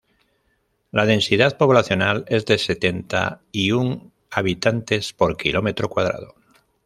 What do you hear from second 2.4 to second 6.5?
de setenta y un habitantes por kilómetro cuadrado.